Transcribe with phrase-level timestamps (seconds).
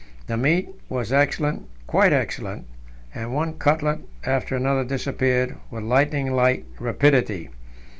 [0.25, 2.65] The meat was excellent, quite excellent,
[3.13, 7.49] and one cutlet after another disappeared with lightning like rapidity.